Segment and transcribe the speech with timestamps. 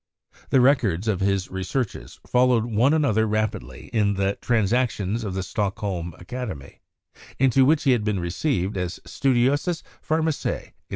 [0.49, 6.15] The records of his researches followed one another rapidly in the 'Transactions of the Stockholm
[6.17, 6.81] Academy,
[7.37, 10.71] into which he had been received as "Studiosus Pharmacia?"